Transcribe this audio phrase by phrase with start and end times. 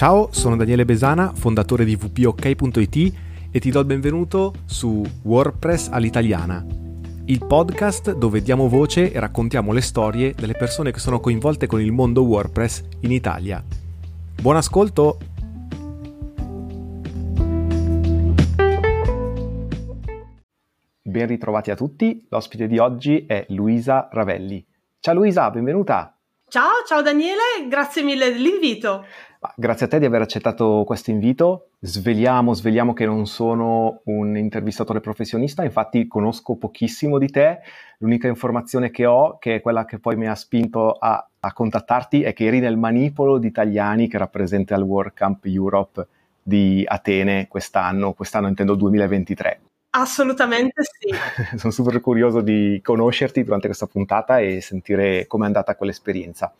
[0.00, 3.14] Ciao, sono Daniele Besana, fondatore di vpok.it
[3.50, 6.64] e ti do il benvenuto su WordPress all'italiana,
[7.26, 11.82] il podcast dove diamo voce e raccontiamo le storie delle persone che sono coinvolte con
[11.82, 13.62] il mondo WordPress in Italia.
[14.40, 15.18] Buon ascolto!
[21.02, 24.66] Ben ritrovati a tutti, l'ospite di oggi è Luisa Ravelli.
[24.98, 26.14] Ciao Luisa, benvenuta!
[26.48, 29.04] Ciao, ciao Daniele, grazie mille dell'invito.
[29.56, 31.70] Grazie a te di aver accettato questo invito.
[31.80, 37.60] Sveliamo, sveliamo che non sono un intervistatore professionista, infatti conosco pochissimo di te.
[38.00, 42.22] L'unica informazione che ho, che è quella che poi mi ha spinto a, a contattarti,
[42.22, 46.06] è che eri nel manipolo di italiani che rappresenta il World Camp Europe
[46.42, 49.60] di Atene quest'anno, quest'anno intendo 2023.
[49.92, 51.08] Assolutamente sì.
[51.56, 56.52] Sono super curioso di conoscerti durante questa puntata e sentire com'è andata quell'esperienza.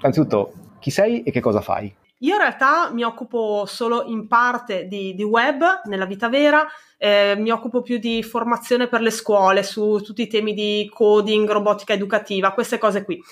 [0.00, 1.94] Anzitutto, chi sei e che cosa fai?
[2.24, 6.66] Io in realtà mi occupo solo in parte di, di web nella vita vera,
[6.96, 11.46] eh, mi occupo più di formazione per le scuole su tutti i temi di coding,
[11.50, 13.22] robotica educativa, queste cose qui.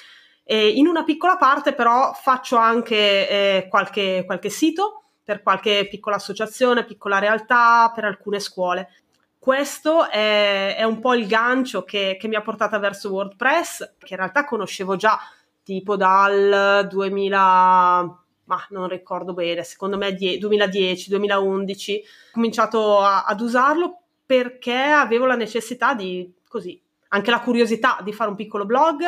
[0.44, 6.16] E in una piccola parte però faccio anche eh, qualche, qualche sito per qualche piccola
[6.16, 8.90] associazione, piccola realtà, per alcune scuole.
[9.38, 14.12] Questo è, è un po' il gancio che, che mi ha portata verso WordPress, che
[14.12, 15.18] in realtà conoscevo già
[15.62, 18.21] tipo dal 2000
[18.52, 25.36] ma non ricordo bene, secondo me 2010-2011, ho cominciato a, ad usarlo perché avevo la
[25.36, 29.04] necessità di, così, anche la curiosità di fare un piccolo blog,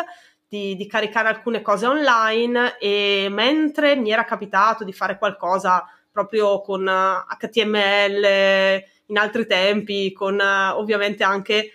[0.49, 6.63] di, di, caricare alcune cose online e mentre mi era capitato di fare qualcosa proprio
[6.63, 11.73] con HTML in altri tempi, con ovviamente anche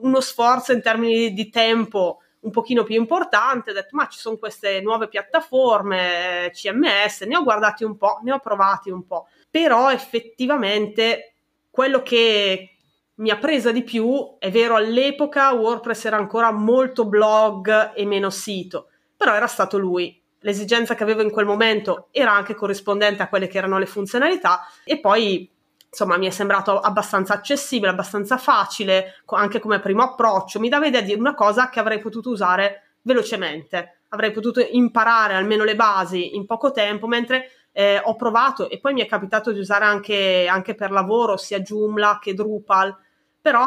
[0.00, 4.36] uno sforzo in termini di tempo un pochino più importante, ho detto ma ci sono
[4.36, 9.90] queste nuove piattaforme CMS, ne ho guardati un po', ne ho provati un po', però
[9.90, 11.34] effettivamente
[11.70, 12.76] quello che
[13.16, 18.30] mi ha presa di più, è vero all'epoca WordPress era ancora molto blog e meno
[18.30, 20.22] sito, però era stato lui.
[20.40, 24.66] L'esigenza che avevo in quel momento era anche corrispondente a quelle che erano le funzionalità
[24.84, 25.50] e poi
[25.96, 31.00] insomma mi è sembrato abbastanza accessibile, abbastanza facile, anche come primo approccio, mi dava idea
[31.00, 36.44] di una cosa che avrei potuto usare velocemente, avrei potuto imparare almeno le basi in
[36.44, 40.74] poco tempo, mentre eh, ho provato e poi mi è capitato di usare anche, anche
[40.74, 42.94] per lavoro sia Joomla che Drupal,
[43.40, 43.64] però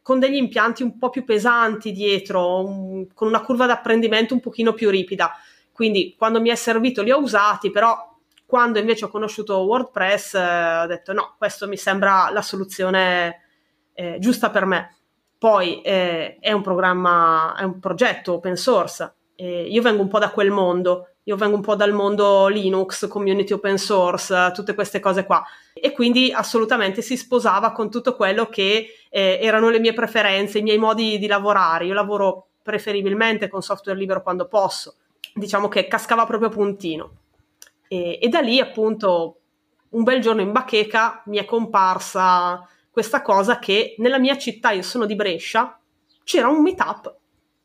[0.00, 4.72] con degli impianti un po' più pesanti dietro, un, con una curva d'apprendimento un pochino
[4.72, 5.30] più ripida.
[5.72, 8.15] Quindi quando mi è servito li ho usati, però
[8.46, 13.42] quando invece ho conosciuto WordPress eh, ho detto no, questo mi sembra la soluzione
[13.92, 14.96] eh, giusta per me.
[15.36, 19.14] Poi eh, è un programma, è un progetto open source.
[19.36, 23.52] io vengo un po' da quel mondo, io vengo un po' dal mondo Linux, community
[23.52, 25.44] open source, tutte queste cose qua.
[25.74, 30.62] E quindi assolutamente si sposava con tutto quello che eh, erano le mie preferenze, i
[30.62, 31.84] miei modi di lavorare.
[31.84, 34.94] Io lavoro preferibilmente con software libero quando posso.
[35.34, 37.10] Diciamo che cascava proprio a puntino.
[37.88, 39.40] E, e da lì appunto
[39.90, 44.82] un bel giorno in bacheca mi è comparsa questa cosa che nella mia città, io
[44.82, 45.78] sono di Brescia,
[46.24, 47.14] c'era un meetup,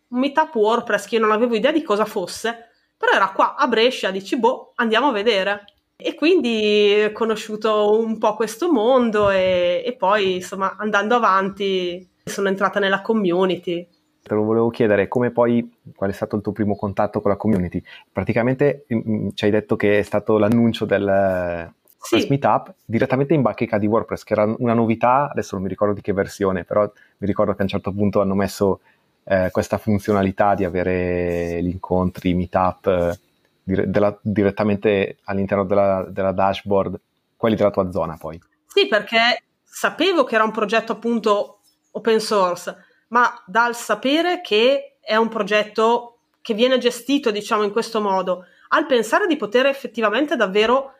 [0.09, 3.65] un meetup WordPress che io non avevo idea di cosa fosse, però era qua a
[3.67, 5.63] Brescia, dici boh, andiamo a vedere.
[5.95, 12.47] E quindi ho conosciuto un po' questo mondo e, e poi insomma andando avanti sono
[12.47, 13.87] entrata nella community
[14.23, 17.37] Te lo volevo chiedere, come poi, qual è stato il tuo primo contatto con la
[17.37, 17.81] community?
[18.11, 22.27] Praticamente mh, mm, mm, ci hai detto che è stato l'annuncio del sì.
[22.29, 26.01] Meetup direttamente in bacheca di WordPress, che era una novità, adesso non mi ricordo di
[26.01, 28.81] che versione, però mi ricordo che a un certo punto hanno messo
[29.23, 33.19] eh, questa funzionalità di avere gli incontri, meetup eh,
[33.63, 36.99] dire, della, direttamente all'interno della, della dashboard,
[37.35, 38.39] quelli della tua zona poi.
[38.67, 41.59] Sì, perché sapevo che era un progetto appunto
[41.91, 42.75] open source,
[43.11, 48.85] ma dal sapere che è un progetto che viene gestito, diciamo, in questo modo, al
[48.85, 50.95] pensare di poter effettivamente davvero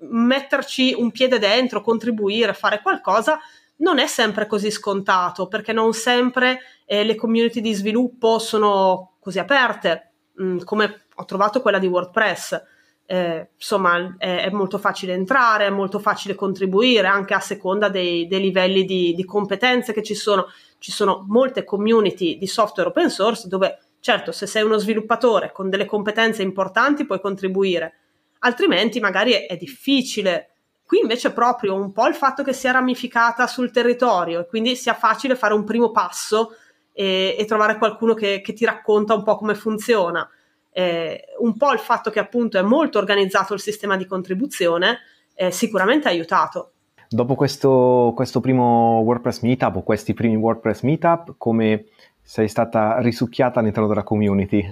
[0.00, 3.38] metterci un piede dentro, contribuire, fare qualcosa,
[3.76, 9.38] non è sempre così scontato, perché non sempre eh, le community di sviluppo sono così
[9.38, 12.62] aperte, mh, mm, come ho trovato quella di WordPress.
[13.04, 18.28] Eh, insomma, è, è, molto facile entrare, è molto facile contribuire anche a seconda dei,
[18.28, 20.46] dei livelli di, di competenze che ci sono
[20.80, 25.68] ci sono molte community di software open source dove certo se sei uno sviluppatore con
[25.68, 27.98] delle competenze importanti puoi contribuire,
[28.40, 30.46] altrimenti magari è, è difficile.
[30.84, 34.94] Qui invece proprio un po' il fatto che sia ramificata sul territorio e quindi sia
[34.94, 36.56] facile fare un primo passo
[36.92, 40.28] e, e trovare qualcuno che, che, ti racconta un po' come funziona.
[40.72, 45.00] eh, un po' il fatto che appunto è molto organizzato il sistema di contribuzione
[45.34, 46.72] eh, sicuramente ha aiutato.
[47.12, 51.86] Dopo questo, questo primo WordPress Meetup o questi primi WordPress Meetup, come
[52.22, 54.64] sei stata risucchiata all'interno della community?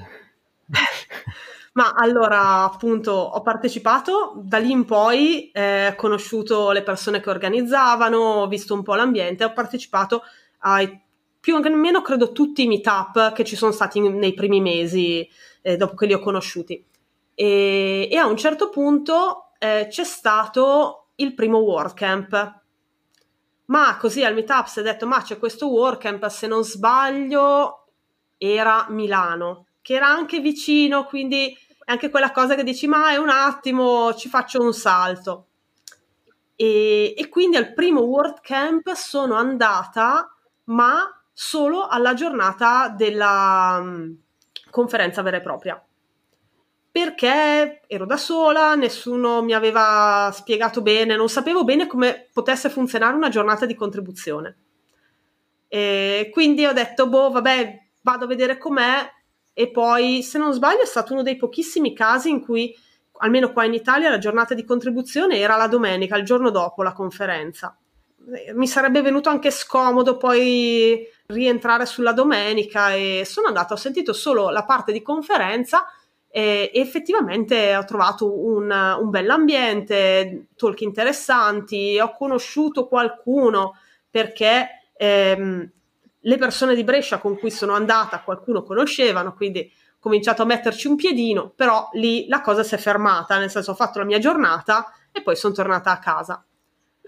[1.74, 7.28] Ma allora, appunto, ho partecipato, da lì in poi eh, ho conosciuto le persone che
[7.28, 10.22] organizzavano, ho visto un po' l'ambiente, ho partecipato
[10.58, 10.96] ai
[11.40, 15.28] più o meno credo tutti i meetup che ci sono stati nei primi mesi
[15.60, 16.84] eh, dopo che li ho conosciuti.
[17.34, 22.60] E, e a un certo punto eh, c'è stato il primo WordCamp.
[23.66, 27.86] Ma così al meetup si è detto: Ma c'è questo WordCamp, se non sbaglio,
[28.38, 33.16] era Milano, che era anche vicino, quindi è anche quella cosa che dici, ma è
[33.16, 35.46] un attimo, ci faccio un salto.
[36.54, 40.34] E, e quindi al primo World Camp sono andata,
[40.64, 44.16] ma solo alla giornata della um,
[44.70, 45.82] conferenza vera e propria.
[47.00, 53.14] Perché ero da sola, nessuno mi aveva spiegato bene, non sapevo bene come potesse funzionare
[53.14, 54.56] una giornata di contribuzione.
[55.68, 59.08] E quindi ho detto, boh, vabbè, vado a vedere com'è,
[59.52, 62.76] e poi, se non sbaglio, è stato uno dei pochissimi casi in cui,
[63.18, 66.92] almeno qua in Italia, la giornata di contribuzione era la domenica, il giorno dopo la
[66.92, 67.78] conferenza.
[68.54, 74.50] Mi sarebbe venuto anche scomodo poi rientrare sulla domenica e sono andata, ho sentito solo
[74.50, 75.86] la parte di conferenza
[76.30, 83.76] e effettivamente ho trovato un, un bell'ambiente, talk interessanti, ho conosciuto qualcuno
[84.10, 85.70] perché ehm,
[86.20, 90.86] le persone di Brescia con cui sono andata qualcuno conoscevano, quindi ho cominciato a metterci
[90.86, 94.18] un piedino, però lì la cosa si è fermata, nel senso ho fatto la mia
[94.18, 96.44] giornata e poi sono tornata a casa.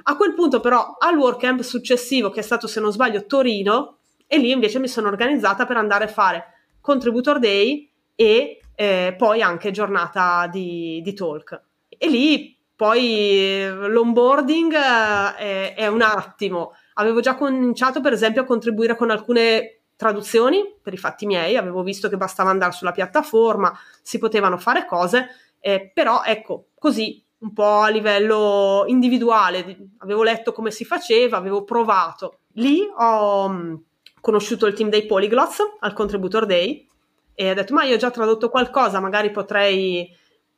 [0.03, 4.39] A quel punto però al WordCamp successivo, che è stato se non sbaglio Torino, e
[4.39, 6.45] lì invece mi sono organizzata per andare a fare
[6.81, 11.61] Contributor Day e eh, poi anche giornata di, di, talk.
[11.87, 18.47] E lì poi l'onboarding eh, è, è un attimo, avevo già cominciato per esempio a
[18.47, 23.71] contribuire con alcune traduzioni per i fatti miei, avevo visto che bastava andare sulla piattaforma,
[24.00, 25.26] si potevano fare cose,
[25.61, 31.65] eh, però ecco, così un po' a livello individuale, avevo letto come si faceva, avevo
[31.65, 32.38] provato.
[32.55, 33.75] Lì ho mm,
[34.23, 36.88] conosciuto il team dei Polyglots al Contributor Day
[37.35, 40.15] e ho detto ma io ho già tradotto qualcosa, magari potrei,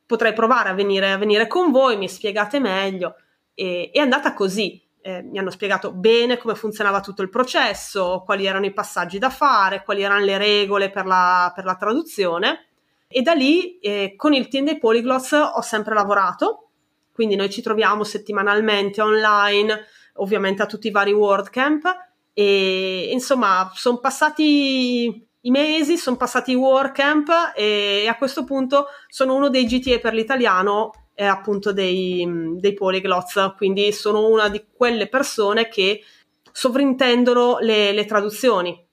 [0.07, 3.17] potrei provare a venire, a venire, con voi, mi spiegate meglio.
[3.55, 8.47] E è andata così eh, mi hanno spiegato bene come funzionava tutto il processo, quali
[8.47, 12.69] erano i passaggi da fare, quali erano le regole per la, per la traduzione.
[13.09, 16.69] E da lì eh, con il team dei Polyglots ho sempre lavorato,
[17.13, 23.99] quindi noi ci troviamo settimanalmente online, ovviamente a tutti i vari WordCamp e insomma sono
[23.99, 29.99] passati i mesi, sono passati i WordCamp e a questo punto sono uno dei GTA
[29.99, 36.03] per l'italiano eh, appunto dei, dei polyglots, quindi sono una di quelle persone che
[36.51, 38.87] sovrintendono le, le traduzioni.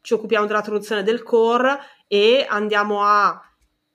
[0.00, 3.40] Ci occupiamo della traduzione del core e andiamo a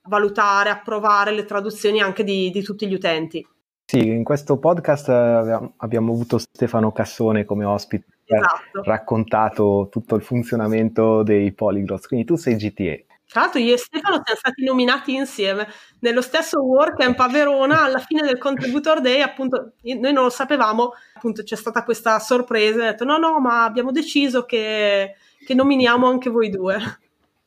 [0.03, 3.47] valutare, approvare le traduzioni anche di, di tutti gli utenti.
[3.85, 8.05] Sì, in questo podcast eh, abbiamo avuto Stefano Cassone come ospite,
[8.37, 8.83] esatto.
[8.83, 12.97] raccontato tutto il funzionamento dei polyglots, quindi tu sei GTA.
[13.31, 15.65] Tra l'altro io e Stefano siamo stati nominati insieme
[15.99, 20.91] nello stesso WordCamp a Verona alla fine del Contributor Day, appunto noi non lo sapevamo,
[21.13, 26.07] appunto c'è stata questa sorpresa, ho detto no no ma abbiamo deciso che, che nominiamo
[26.07, 26.77] anche voi due.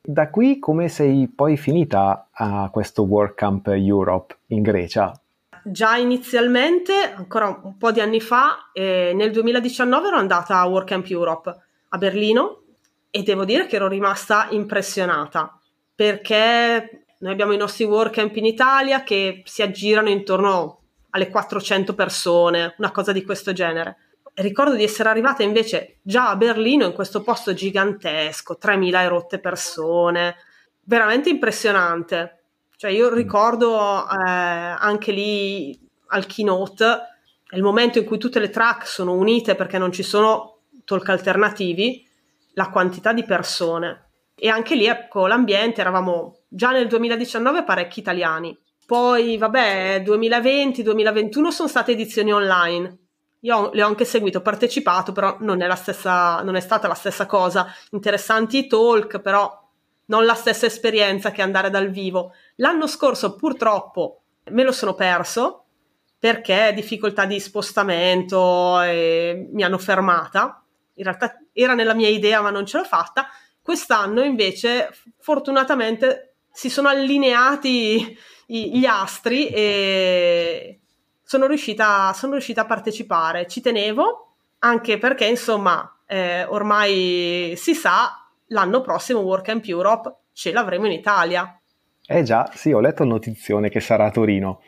[0.00, 5.12] Da qui come sei poi finita a questo WordCamp Europe in Grecia?
[5.64, 11.06] Già inizialmente, ancora un po' di anni fa, eh, nel 2019 ero andata a WordCamp
[11.08, 11.56] Europe
[11.88, 12.62] a Berlino
[13.10, 15.58] e devo dire che ero rimasta impressionata
[15.94, 20.80] perché noi abbiamo i nostri workcamp in Italia che si aggirano intorno
[21.10, 23.96] alle 400 persone, una cosa di questo genere.
[24.34, 29.38] Ricordo di essere arrivata invece già a Berlino in questo posto gigantesco, 3.000 e rotte
[29.38, 30.34] persone,
[30.82, 32.43] veramente impressionante.
[32.84, 35.74] Cioè io ricordo eh, anche lì
[36.08, 36.84] al keynote,
[37.48, 41.08] è il momento in cui tutte le track sono unite perché non ci sono talk
[41.08, 42.06] alternativi,
[42.52, 48.54] la quantità di persone e anche lì, ecco, l'ambiente, eravamo già nel 2019 parecchi italiani.
[48.84, 52.98] Poi, vabbè, 2020-2021 sono state edizioni online.
[53.40, 56.92] Io le ho anche seguito, ho partecipato, però non è, stessa, non è stata la
[56.92, 57.66] stessa cosa.
[57.92, 59.63] Interessanti i talk, però
[60.06, 62.32] non la stessa esperienza che andare dal vivo.
[62.56, 65.64] L'anno scorso, purtroppo, me lo sono perso
[66.18, 70.62] perché difficoltà di spostamento e mi hanno fermata.
[70.94, 73.28] In realtà era nella mia idea, ma non ce l'ho fatta.
[73.60, 80.80] Quest'anno invece, fortunatamente, si sono allineati gli astri e
[81.22, 83.46] sono riuscita, sono riuscita a partecipare.
[83.46, 90.52] Ci tenevo anche perché, insomma, eh, ormai si sa, l'anno prossimo Work Camp Europe ce
[90.52, 91.58] l'avremo in Italia.
[92.06, 94.60] Eh già, sì, ho letto notizione che sarà a Torino.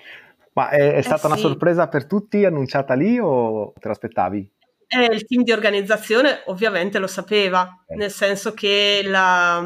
[0.52, 4.50] Ma è, è eh stata eh una sorpresa per tutti annunciata lì o te l'aspettavi?
[4.88, 7.96] Eh, il team di organizzazione ovviamente lo sapeva, eh.
[7.96, 9.62] nel senso che la,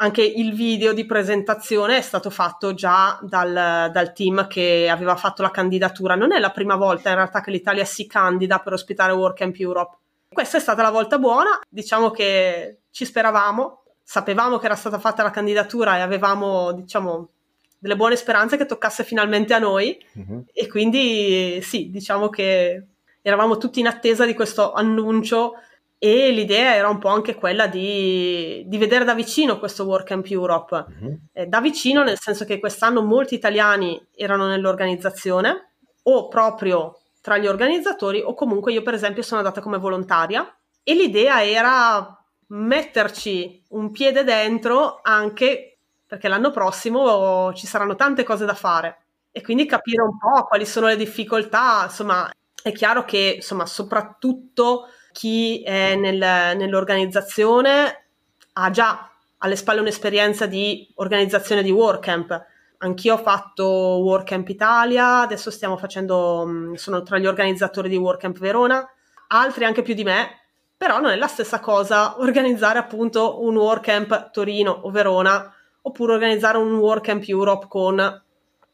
[0.00, 5.42] anche il video di presentazione è stato fatto già dal, dal, team che aveva fatto
[5.42, 6.14] la candidatura.
[6.14, 9.56] Non è la prima volta in realtà che l'Italia si candida per ospitare Work Camp
[9.58, 9.96] Europe.
[10.30, 15.22] Questa è stata la volta buona, diciamo che ci speravamo, sapevamo che era stata fatta
[15.22, 17.30] la candidatura e avevamo, diciamo,
[17.78, 20.40] delle buone speranze che toccasse finalmente a noi mm-hmm.
[20.52, 22.86] e quindi sì, diciamo che
[23.22, 25.54] eravamo tutti in attesa di questo annuncio
[25.98, 30.26] e l'idea era un po' anche quella di, di vedere da vicino questo Work Camp
[30.28, 31.14] Europe, mm-hmm.
[31.32, 35.70] eh, da vicino nel senso che quest'anno molti italiani erano nell'organizzazione
[36.04, 36.97] o proprio
[37.28, 40.50] tra gli organizzatori o comunque io per esempio sono andata come volontaria
[40.82, 48.46] e l'idea era metterci un piede dentro anche perché l'anno prossimo ci saranno tante cose
[48.46, 52.32] da fare e quindi capire un po' quali sono le difficoltà, insomma
[52.62, 58.06] è chiaro che insomma soprattutto chi è nel, nell'organizzazione
[58.54, 62.46] ha già alle spalle un'esperienza di organizzazione di WordCamp.
[62.78, 68.38] Anch'io ho fatto WordCamp Italia, adesso stiamo facendo, mm, sono tra gli organizzatori di WordCamp
[68.38, 68.88] Verona,
[69.28, 70.42] altri anche più di me,
[70.76, 76.58] però non è la stessa cosa organizzare appunto un WordCamp Torino o Verona oppure organizzare
[76.58, 78.22] un WordCamp Europe con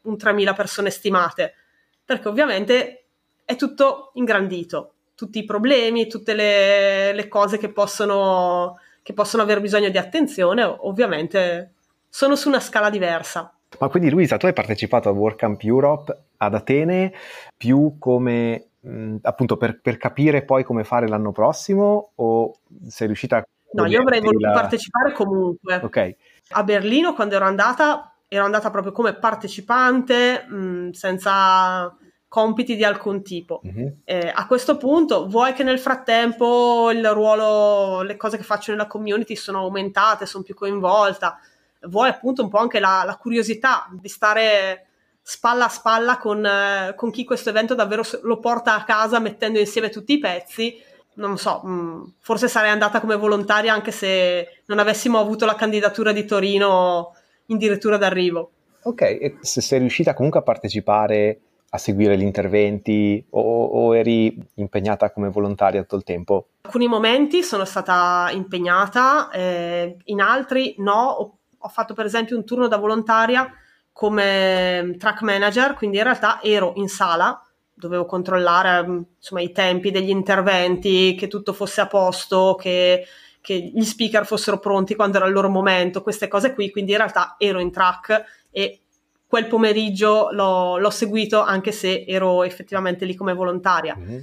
[0.01, 1.55] un 3.000 persone stimate,
[2.03, 3.05] perché ovviamente
[3.43, 9.61] è tutto ingrandito tutti i problemi, tutte le, le cose che possono, che possono aver
[9.61, 11.71] bisogno di attenzione, ovviamente
[12.09, 13.54] sono su una scala diversa.
[13.79, 17.13] Ma quindi Luisa, tu hai partecipato al WordCamp Europe ad Atene
[17.55, 23.37] più come mh, appunto per, per, capire poi come fare l'anno prossimo o sei riuscita
[23.37, 23.43] a...
[23.73, 24.53] No, io avrei voluto la...
[24.53, 25.75] partecipare comunque.
[25.83, 26.15] Ok.
[26.49, 31.93] A Berlino quando ero andata, ero andata proprio come partecipante, mh, senza
[32.27, 33.61] compiti di alcun tipo.
[33.65, 33.87] Mm-hmm.
[34.03, 38.87] Eh, a questo punto, vuoi che nel frattempo il ruolo, le cose che faccio nella
[38.87, 41.39] community sono aumentate, sono più coinvolta,
[41.87, 44.87] vuoi appunto un po' anche la, la curiosità di stare
[45.21, 49.57] spalla a spalla con, eh, con, chi questo evento davvero lo porta a casa mettendo
[49.57, 50.79] insieme tutti i pezzi.
[51.15, 55.55] Non so, mh, mm, forse sarei andata come volontaria anche se non avessimo avuto la
[55.55, 57.15] candidatura di Torino
[57.47, 58.51] in dirittura d'arrivo.
[58.83, 61.39] Ok, e se sei riuscita comunque a partecipare
[61.69, 66.47] a seguire gli interventi o, o, eri impegnata come volontaria tutto il tempo?
[66.61, 71.37] In alcuni momenti sono stata impegnata, eh, in altri no.
[71.65, 73.51] Ho, fatto per esempio un turno da volontaria
[73.91, 77.41] come track manager, quindi in realtà ero in sala,
[77.73, 83.05] dovevo controllare insomma, i tempi degli interventi, che tutto fosse a posto, che,
[83.41, 86.97] che gli speaker fossero pronti quando era il loro momento, queste cose qui, quindi in
[86.97, 88.81] realtà ero in track e
[89.27, 93.95] quel pomeriggio l'ho, l'ho, seguito anche se ero effettivamente lì come volontaria.
[93.97, 94.19] Mm-hmm.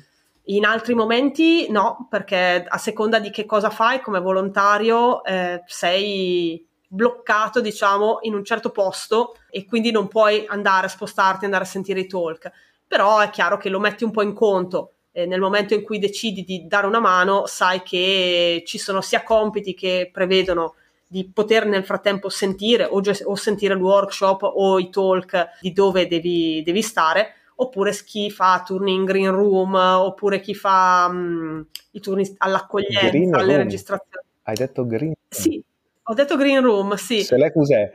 [0.47, 6.67] In altri momenti no, perché a seconda di che cosa fai come volontario eh, sei
[6.93, 11.67] bloccato, diciamo, in un certo posto e quindi non puoi andare a spostarti, andare a
[11.67, 12.53] sentire i talk.
[12.87, 14.93] Però è chiaro che lo metti un po' in conto.
[15.13, 19.23] Eh, nel momento in cui decidi di dare una mano, sai che ci sono sia
[19.23, 20.75] compiti che prevedono
[21.07, 26.07] di poter nel frattempo sentire o, o, sentire il workshop o i talk di dove
[26.07, 32.01] devi, devi stare, oppure chi fa turni in green room, oppure chi fa um, i
[32.01, 33.65] turni all'accoglienza, green alle room.
[33.65, 34.27] registrazioni.
[34.43, 35.15] Hai detto green room?
[35.29, 35.63] Sì,
[36.05, 37.23] ho detto green room, sì.
[37.23, 37.91] Se lei cos'è?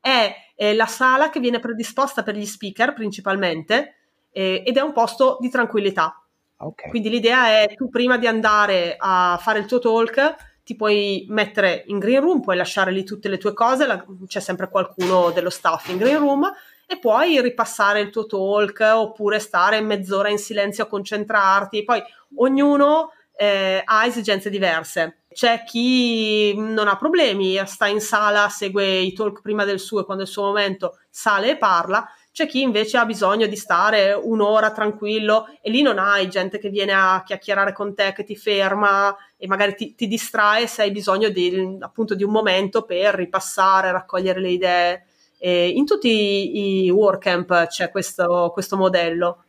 [0.00, 3.94] È, è la sala che viene predisposta per gli speaker principalmente
[4.30, 6.22] eh, ed è un posto di tranquillità.
[6.56, 6.90] Okay.
[6.90, 10.36] Quindi l'idea è tu prima di andare a fare il tuo talk
[10.68, 14.40] ti puoi mettere in green room, puoi lasciare lì tutte le tue cose, la, c'è
[14.40, 16.52] sempre qualcuno dello staff in green room
[16.86, 21.84] e puoi ripassare il tuo talk oppure stare mezz'ora in silenzio a concentrarti.
[21.84, 22.02] Poi
[22.36, 25.20] ognuno eh, ha esigenze diverse.
[25.38, 30.04] C'è chi non ha problemi, sta in sala, segue i talk prima del suo e
[30.04, 32.04] quando è il suo momento sale e parla.
[32.32, 36.70] C'è chi invece ha bisogno di stare un'ora tranquillo e lì non hai gente che
[36.70, 40.90] viene a chiacchierare con te, che ti ferma e magari ti, ti distrae se hai
[40.90, 45.06] bisogno di, appunto di un momento per ripassare, raccogliere le idee.
[45.38, 49.44] E in tutti i, i WordCamp c'è questo, questo modello.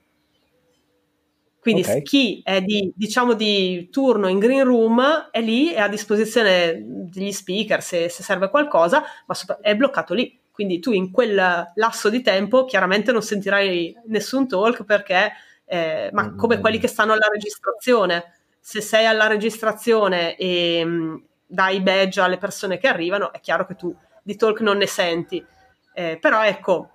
[1.60, 2.02] Quindi okay.
[2.04, 7.32] chi è di, diciamo, di turno in green room è lì, è a disposizione degli
[7.34, 10.40] speaker se, se serve qualcosa, ma è bloccato lì.
[10.52, 15.32] quindi tu in quel lasso di tempo chiaramente non sentirai nessun talk perché,
[15.66, 16.62] eh, ma come mm.
[16.62, 22.38] quelli che stanno alla registrazione, se sei alla registrazione e mh, mm, dai badge alle
[22.38, 25.46] persone che arrivano, è chiaro che tu di talk non ne senti.
[25.94, 26.92] Eh, però ecco,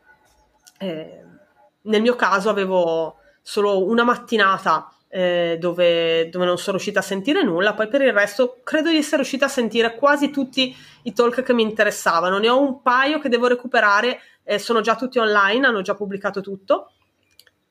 [0.79, 1.23] eh,
[1.83, 7.43] nel mio caso avevo solo una mattinata eh, dove, dove, non sono riuscita a sentire
[7.43, 11.43] nulla, poi per il resto credo di essere riuscita a sentire quasi tutti i talk
[11.43, 12.39] che mi interessavano.
[12.39, 16.41] Ne ho un paio che devo recuperare, eh, sono già tutti online, hanno già pubblicato
[16.41, 16.93] tutto,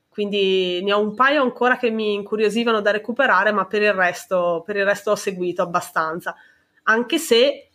[0.08, 4.62] quindi ne ho un paio ancora che mi incuriosivano da recuperare, ma per il resto,
[4.64, 6.36] per il resto ho seguito abbastanza.
[6.84, 7.68] Anche se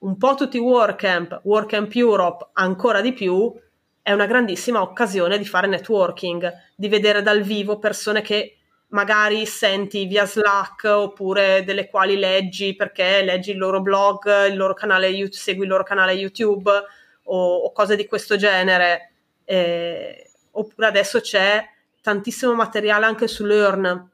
[0.00, 3.50] un po' tutti i WordCamp, WordCamp Europe ancora di più,
[4.06, 8.56] è una grandissima occasione di fare networking, di vedere dal vivo persone che
[8.90, 14.74] magari senti via Slack oppure delle quali leggi perché leggi il loro blog, il loro
[14.74, 16.70] canale segui il loro canale YouTube
[17.24, 19.10] o, o cose di questo genere.
[19.44, 21.68] Eh, oppure adesso c'è
[22.00, 24.10] tantissimo materiale anche su Learn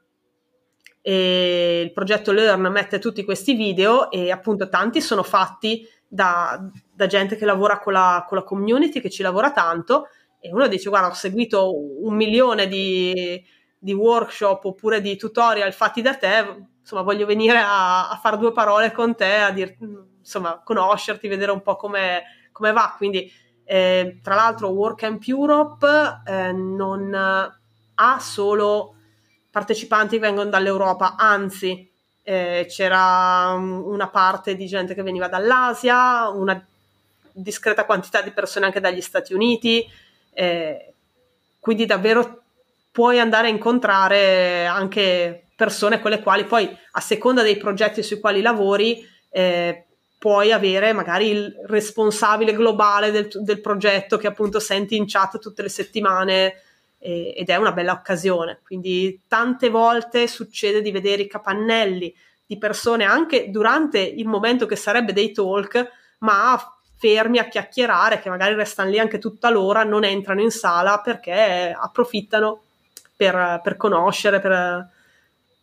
[1.03, 7.07] e il progetto Learn mette tutti questi video e appunto tanti sono fatti da, da
[7.07, 10.07] gente che lavora con la, con la, community, che ci lavora tanto,
[10.39, 13.43] e uno dice guarda ho seguito un milione di,
[13.77, 18.51] di workshop oppure di tutorial fatti da te, insomma voglio venire a, a fare due
[18.51, 19.75] parole con te, a dir,
[20.19, 23.31] insomma conoscerti, vedere un po' come, come va, quindi
[23.65, 27.13] eh, tra l'altro WordCamp Europe eh, non
[27.95, 28.95] ha solo
[29.49, 31.89] partecipanti che vengono dall'Europa, anzi
[32.23, 36.65] eh, c'era una parte di gente che veniva dall'Asia, una
[37.33, 39.85] discreta quantità di persone anche dagli Stati Uniti,
[40.33, 40.93] eh,
[41.59, 42.43] quindi davvero
[42.91, 48.19] puoi andare a incontrare anche persone con le quali poi a seconda dei progetti sui
[48.19, 49.85] quali lavori eh,
[50.17, 55.63] puoi avere magari il responsabile globale del, del, progetto che appunto senti in chat tutte
[55.63, 56.61] le settimane
[56.99, 58.59] eh, ed è una bella occasione.
[58.63, 64.75] Quindi tante volte succede di vedere i capannelli di persone anche durante il momento che
[64.75, 66.57] sarebbe dei talk, ma
[67.03, 71.75] fermi a chiacchierare, che magari restano lì anche tutta l'ora, non entrano in sala perché
[71.77, 72.61] approfittano
[73.13, 74.87] per, per conoscere, per,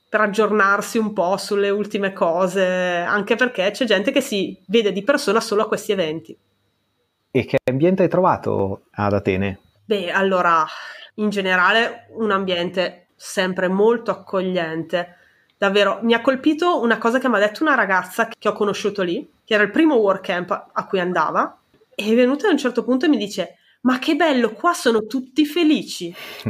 [0.06, 5.02] per aggiornarsi un po' sulle ultime cose, anche perché c'è gente che si vede di
[5.02, 6.36] persona solo a questi eventi.
[7.30, 9.60] E che ambiente hai trovato ad Atene?
[9.86, 10.66] Beh, allora,
[11.14, 15.16] in generale un ambiente sempre molto accogliente.
[15.60, 19.02] Davvero, mi ha colpito una cosa che mi ha detto una ragazza che ho conosciuto
[19.02, 21.54] lì, che era il primo work camp a cui andava,
[21.94, 25.04] e è venuta a un certo punto e mi dice: Ma che bello, qua sono
[25.04, 26.14] tutti felici.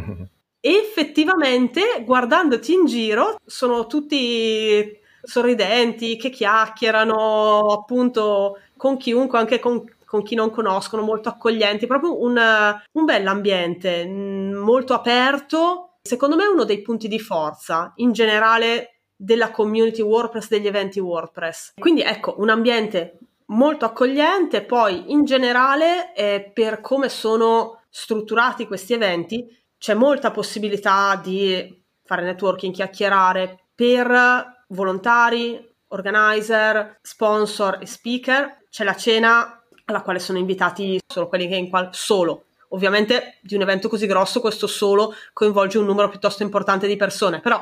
[0.61, 9.85] e effettivamente, guardandoti in giro, sono tutti sorridenti, che chiacchierano appunto con chiunque, anche con
[10.05, 15.99] con chi non conoscono, molto accoglienti, proprio un, un bell'ambiente, mm, molto aperto.
[16.03, 20.99] Secondo me è uno dei punti di forza in generale della community WordPress, degli eventi
[20.99, 21.75] WordPress.
[21.79, 28.95] Quindi ecco, un ambiente molto accogliente, poi in generale eh, per come sono strutturati questi
[28.95, 38.59] eventi c'è molta possibilità di fare networking, chiacchierare per volontari, organizer, sponsor e speaker.
[38.71, 42.45] C'è la cena alla quale sono invitati solo quelli che in qual- solo.
[42.73, 47.41] Ovviamente di un evento così grosso questo solo coinvolge un numero piuttosto importante di persone,
[47.41, 47.61] però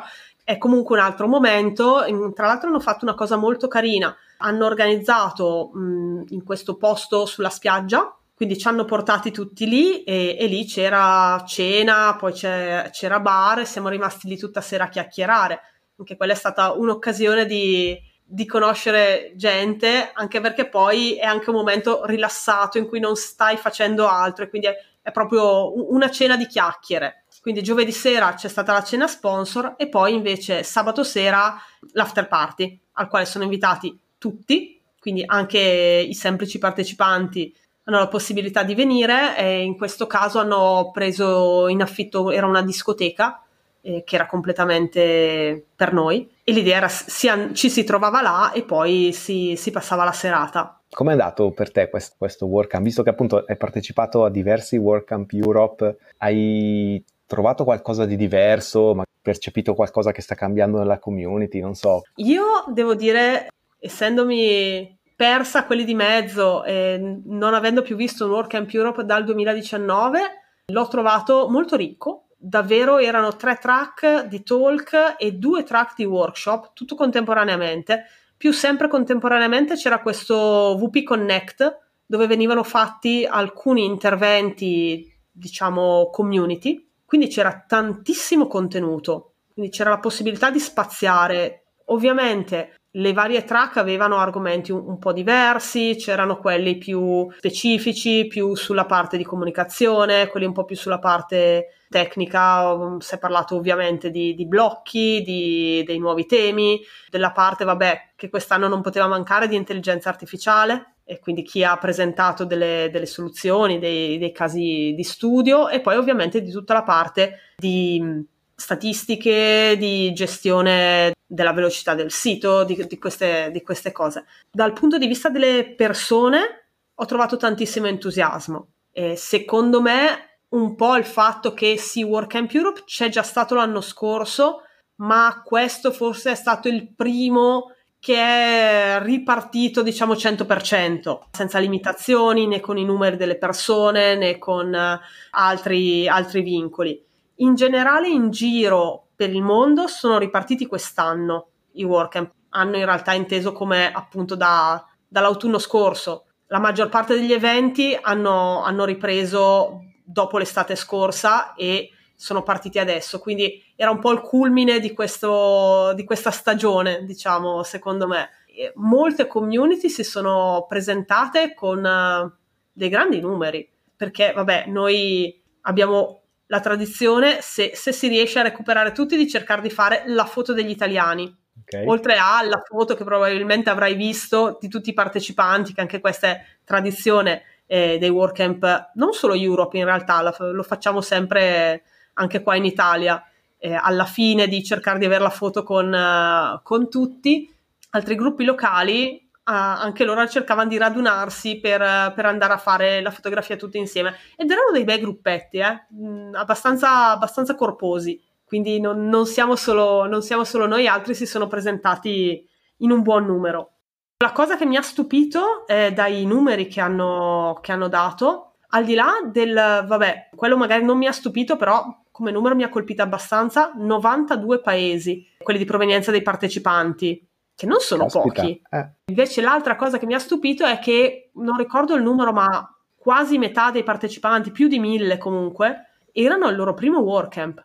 [0.48, 2.02] è comunque un altro momento.
[2.34, 7.50] Tra l'altro hanno fatto una cosa molto carina, hanno organizzato mh, in questo posto sulla
[7.50, 13.58] spiaggia, quindi ci hanno portati tutti lì e, e lì c'era cena, poi c'era bar
[13.58, 15.61] e siamo rimasti lì tutta sera a chiacchierare.
[15.98, 21.56] Anche quella è stata un'occasione di, di conoscere gente, anche perché poi è anche un
[21.56, 26.38] momento rilassato in cui non stai facendo altro e quindi è, è proprio una cena
[26.38, 27.24] di chiacchiere.
[27.48, 31.56] Quindi giovedì sera c'è stata la cena sponsor e poi invece sabato sera
[31.92, 38.64] l'after party al quale sono invitati tutti, quindi anche i semplici partecipanti hanno la possibilità
[38.64, 43.42] di venire e in questo caso hanno preso in affitto, era una discoteca
[43.80, 48.62] eh, che era completamente per noi e l'idea era si, ci si trovava là e
[48.62, 50.82] poi si, si passava la serata.
[50.90, 52.84] Com'è andato per te questo, questo WordCamp?
[52.84, 59.04] Visto che appunto hai partecipato a diversi WordCamp Europe, hai trovato qualcosa di diverso, ma
[59.20, 61.60] percepito qualcosa che sta cambiando nella community?
[61.60, 62.02] Non so.
[62.16, 68.72] Io devo dire, essendomi persa quelli di mezzo e non avendo più visto un WordCamp
[68.72, 70.20] Europe dal 2019,
[70.66, 76.70] l'ho trovato molto ricco, davvero erano tre track di talk e due track di workshop,
[76.72, 78.04] tutto contemporaneamente.
[78.36, 87.28] Più sempre contemporaneamente c'era questo VP Connect dove venivano fatti alcuni interventi, diciamo, community, quindi
[87.28, 91.62] c'era tantissimo contenuto, quindi c'era la possibilità di spaziare.
[91.86, 98.54] Ovviamente le varie track avevano argomenti un, un, po' diversi, c'erano quelli più specifici, più
[98.54, 103.56] sulla parte di comunicazione, quelli un po' più sulla parte tecnica, um, si è parlato
[103.56, 109.06] ovviamente di, di blocchi, di, dei nuovi temi, della parte, vabbè, che quest'anno non poteva
[109.06, 114.92] mancare di intelligenza artificiale, e quindi chi ha presentato delle, delle soluzioni, dei, dei, casi
[114.94, 118.22] di studio e poi ovviamente di tutta la parte di
[118.54, 124.26] statistiche, di gestione della velocità del sito, di, di, queste, di queste cose.
[124.50, 130.94] Dal punto di vista delle persone ho trovato tantissimo entusiasmo e secondo me un po'
[130.96, 134.64] il fatto che sì, WordCamp Europe c'è già stato l'anno scorso,
[134.96, 142.61] ma questo forse è stato il primo che è ripartito diciamo 100%, senza limitazioni né
[142.61, 147.04] con i numeri delle persone né con uh, altri, altri vincoli.
[147.37, 153.12] In generale in giro per il mondo sono ripartiti quest'anno i WordCamp, hanno in realtà
[153.12, 156.26] inteso come appunto da, dall'autunno scorso.
[156.46, 163.20] La maggior parte degli eventi hanno, hanno ripreso dopo l'estate scorsa e sono partiti adesso,
[163.20, 168.31] quindi era un po' il culmine di, questo, di questa stagione, diciamo, secondo me.
[168.46, 172.28] E molte community si sono presentate con uh,
[172.72, 178.90] dei grandi numeri, perché vabbè, noi abbiamo la tradizione, se, se, si riesce a recuperare
[178.90, 181.33] tutti, di cercare di fare la foto degli italiani.
[181.62, 181.87] Okay.
[181.87, 186.44] Oltre alla foto che probabilmente avrai visto di tutti i partecipanti, che anche questa è
[186.64, 191.85] tradizione eh, dei WordCamp, non solo Europe in realtà, la, lo facciamo sempre
[192.18, 193.22] anche qua in Italia,
[193.59, 197.52] eh, alla fine di cercare di avere la foto con, uh, con tutti.
[197.90, 203.00] Altri gruppi locali Uh, anche loro cercavano di radunarsi per, uh, per, andare a fare
[203.00, 205.87] la fotografia tutti insieme ed erano dei bei gruppetti, eh?
[205.94, 211.24] mm, abbastanza, abbastanza, corposi, quindi non, non, siamo solo, non, siamo solo, noi, altri si
[211.24, 213.70] sono presentati in un buon numero.
[214.18, 218.85] La cosa che mi ha stupito è dai numeri che hanno, che hanno dato, al
[218.85, 221.87] di là del, vabbè, quello magari non mi ha stupito, però
[222.18, 227.78] come numero mi ha colpito abbastanza, 92 paesi, quelli di provenienza dei partecipanti, che non
[227.78, 228.42] sono Caspita.
[228.42, 228.62] pochi.
[228.68, 228.90] Eh.
[229.04, 233.38] Invece l'altra cosa che mi ha stupito è che, non ricordo il numero, ma quasi
[233.38, 237.64] metà dei partecipanti, più di mille comunque, erano al loro primo WordCamp.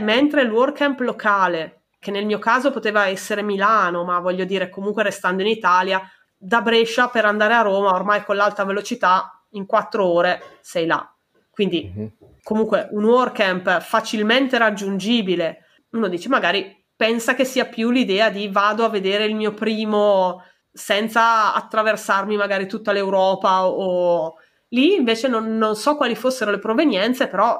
[0.00, 5.04] Mentre il WordCamp locale che nel mio caso poteva essere Milano, ma voglio dire comunque
[5.04, 6.02] restando in Italia,
[6.36, 11.13] da Brescia per andare a Roma, ormai con l'alta velocità, in quattro ore sei là.
[11.54, 12.06] Quindi mm-hmm.
[12.42, 18.84] comunque un WordCamp facilmente raggiungibile, uno dice magari pensa che sia più l'idea di vado
[18.84, 24.34] a vedere il mio primo senza attraversarmi magari tutta l'Europa o
[24.70, 27.56] lì invece non, non so quali fossero le provenienze, però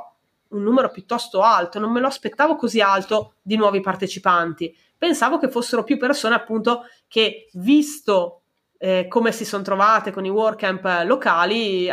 [0.48, 4.76] un numero piuttosto alto, non me lo aspettavo così alto di nuovi partecipanti.
[4.98, 8.42] Pensavo che fossero più persone appunto che visto
[8.78, 11.92] eh, come si sono trovate con i WordCamp locali eh,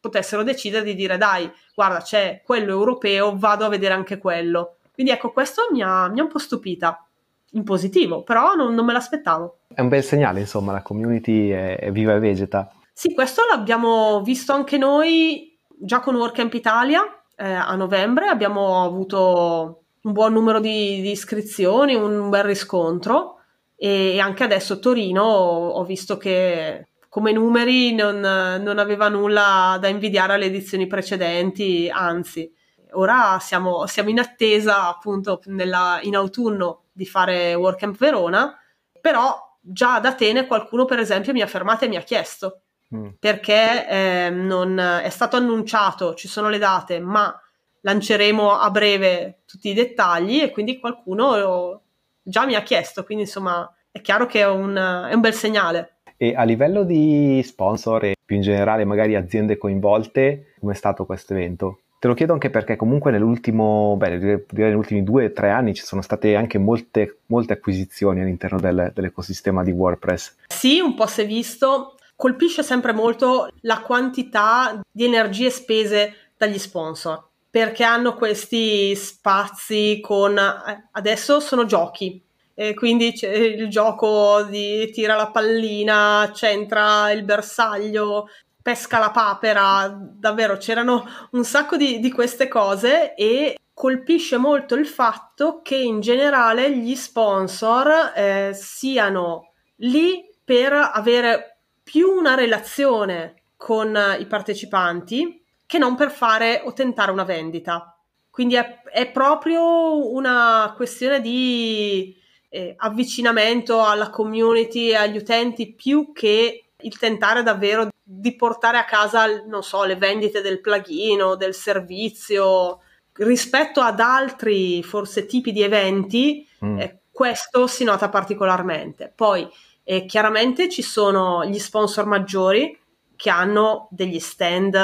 [0.00, 4.76] potessero decidere di dire dai, guarda c'è quello europeo, vado a vedere anche quello.
[4.92, 7.08] Quindi ecco, questo mi ha, mi ha un po' stupita,
[7.52, 9.60] in positivo, però non, non, me l'aspettavo.
[9.72, 12.70] È un bel segnale, insomma, la community è, è viva e vegeta.
[12.92, 17.02] Sì, questo l'abbiamo visto anche noi già con WordCamp Italia,
[17.36, 23.36] eh, a novembre abbiamo avuto un buon numero di, di iscrizioni, un bel riscontro
[23.76, 30.34] e anche adesso Torino ho visto che come numeri non, non, aveva nulla da invidiare
[30.34, 32.52] alle edizioni precedenti, anzi,
[32.92, 38.56] ora siamo, siamo in attesa appunto nella, in autunno di fare WordCamp Verona,
[39.00, 42.62] però già ad Atene qualcuno per esempio mi ha fermato e mi ha chiesto
[42.94, 43.08] Mm.
[43.18, 47.38] perché eh, non è stato annunciato, ci sono le date, ma
[47.82, 51.82] lanceremo a breve tutti i dettagli e quindi qualcuno
[52.22, 55.97] già mi ha chiesto, quindi insomma è chiaro che è un, è un bel segnale.
[56.20, 61.06] E a livello di sponsor e più in generale magari aziende coinvolte, come è stato
[61.06, 61.78] questo evento?
[62.00, 65.74] Te lo chiedo anche perché comunque nell'ultimo, beh, direi negli ultimi due o tre anni
[65.74, 70.36] ci sono state anche molte, molte acquisizioni all'interno del, dell'ecosistema di WordPress.
[70.48, 76.58] Sì, un po' si è visto colpisce sempre molto la quantità di energie spese dagli
[76.58, 82.20] sponsor perché hanno questi spazi con eh, adesso sono giochi
[82.60, 88.28] e quindi c'è il gioco di tira la pallina, centra il bersaglio,
[88.60, 94.88] pesca la papera, davvero c'erano un sacco di, di queste cose e colpisce molto il
[94.88, 103.96] fatto che in generale gli sponsor eh, siano lì per avere più una relazione con
[104.18, 107.96] i partecipanti che non per fare o tentare una vendita.
[108.28, 112.16] Quindi è, è proprio una questione di
[112.48, 118.84] eh, avvicinamento alla community e agli utenti più che il tentare davvero di portare a
[118.84, 122.80] casa, non so, le vendite del plugin o del servizio
[123.14, 126.78] rispetto ad altri forse tipi di eventi, mm.
[126.78, 129.12] eh, questo si nota particolarmente.
[129.14, 129.48] Poi
[129.82, 132.78] eh, chiaramente ci sono gli sponsor maggiori
[133.16, 134.76] che hanno degli stand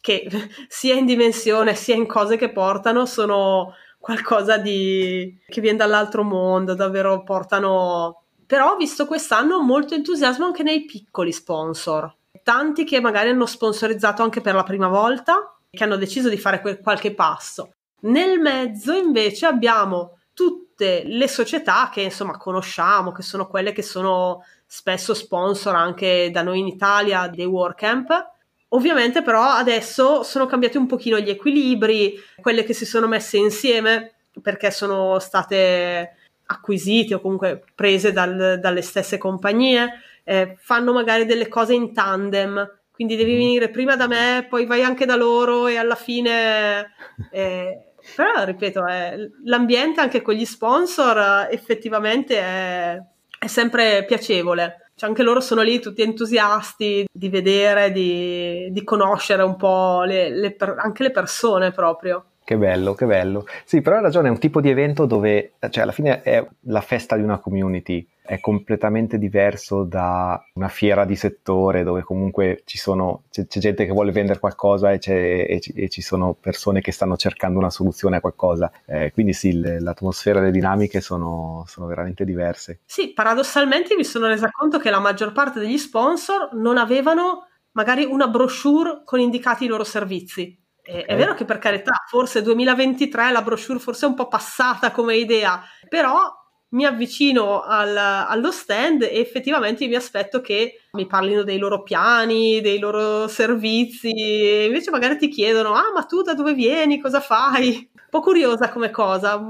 [0.00, 0.26] che
[0.68, 6.74] sia in dimensione sia in cose che portano sono qualcosa di che viene dall'altro mondo,
[6.74, 13.30] davvero portano però ho visto quest'anno molto entusiasmo anche nei piccoli sponsor, tanti che magari
[13.30, 17.72] hanno sponsorizzato anche per la prima volta, che hanno deciso di fare quel, qualche passo.
[18.00, 24.44] Nel mezzo invece abbiamo tutte le società che insomma conosciamo, che sono quelle che sono
[24.66, 28.32] spesso sponsor anche da noi in Italia dei WordCamp.
[28.74, 34.14] Ovviamente però adesso sono cambiati un pochino gli equilibri, quelle che si sono messe insieme
[34.42, 41.46] perché sono state acquisite o comunque prese dal, dalle stesse compagnie, eh, fanno magari delle
[41.46, 43.38] cose in tandem, quindi devi mm.
[43.38, 46.92] venire prima da me, poi vai anche da loro e alla fine...
[47.30, 47.78] Eh,
[48.16, 53.02] però ripeto, eh, l'ambiente anche con gli sponsor effettivamente è,
[53.38, 54.83] è sempre piacevole.
[54.96, 60.30] Cioè, anche loro sono lì tutti entusiasti di vedere, di, di conoscere un po' le,
[60.30, 62.33] le, anche le persone proprio.
[62.44, 63.46] Che bello, che bello.
[63.64, 66.82] Sì, però hai ragione, è un tipo di evento dove, cioè alla fine è la
[66.82, 72.76] festa di una community, è completamente diverso da una fiera di settore dove comunque ci
[72.76, 76.92] sono, c'è, c'è gente che vuole vendere qualcosa e, e, e, ci sono persone che
[76.92, 78.70] stanno cercando una soluzione a qualcosa.
[78.84, 82.80] Eh, quindi sì, le, l'atmosfera e le dinamiche sono, sono veramente diverse.
[82.84, 88.04] Sì, paradossalmente mi sono resa conto che la maggior parte degli sponsor non avevano magari
[88.04, 91.04] una brochure con indicati i loro servizi Okay.
[91.04, 95.16] È vero che per carità, forse 2023 la brochure forse è un po' passata come
[95.16, 96.30] idea, però
[96.74, 102.60] mi avvicino al, allo stand e effettivamente mi aspetto che mi parlino dei loro piani,
[102.60, 107.20] dei loro servizi, e invece magari ti chiedono, ah ma tu da dove vieni, cosa
[107.20, 107.88] fai?
[107.94, 109.42] Un po' curiosa come cosa.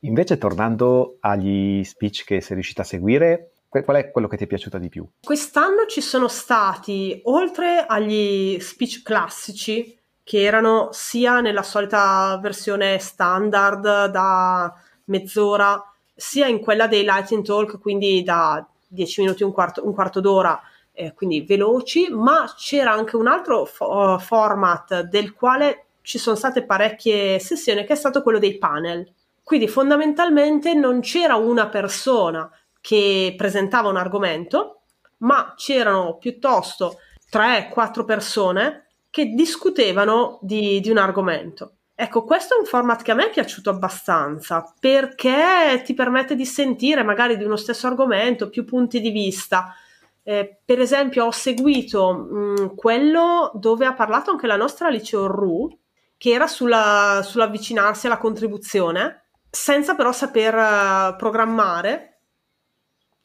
[0.00, 4.46] Invece tornando agli speech che sei riuscita a seguire, qual è quello che ti è
[4.46, 5.06] piaciuto di più?
[5.22, 9.97] Quest'anno ci sono stati, oltre agli speech classici,
[10.28, 15.82] che erano sia nella solita versione standard da mezz'ora,
[16.14, 20.60] sia in quella dei Lightning Talk, quindi da 10 minuti, un quarto, un quarto d'ora,
[20.92, 26.62] eh, quindi veloci, ma c'era anche un altro fo- format del quale ci sono state
[26.62, 29.10] parecchie sessioni, che è stato quello dei panel.
[29.42, 32.50] Quindi fondamentalmente non c'era una persona
[32.82, 34.82] che presentava un argomento,
[35.20, 36.98] ma c'erano piuttosto
[37.30, 41.72] 3-4 persone che discutevano di, di un argomento.
[41.94, 46.46] Ecco, questo è un format che a me è piaciuto abbastanza perché ti permette di
[46.46, 49.74] sentire magari di uno stesso argomento più punti di vista.
[50.22, 55.26] Eh, per esempio, ho seguito mh, mm, quello dove ha parlato anche la nostra Liceo
[55.26, 55.68] Ru,
[56.16, 62.07] che era sulla, sull'avvicinarsi alla contribuzione, senza però saper uh, programmare